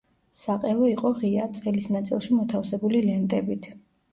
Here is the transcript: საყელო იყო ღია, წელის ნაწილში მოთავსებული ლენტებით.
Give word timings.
საყელო 0.43 0.87
იყო 0.91 1.11
ღია, 1.19 1.45
წელის 1.59 1.91
ნაწილში 1.97 2.39
მოთავსებული 2.41 3.07
ლენტებით. 3.11 3.71